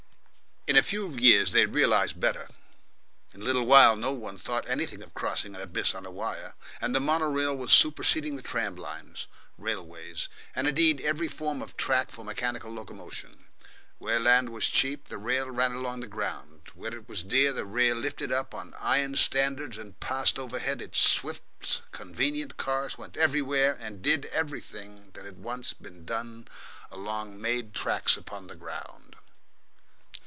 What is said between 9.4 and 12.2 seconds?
railways: and indeed every form of track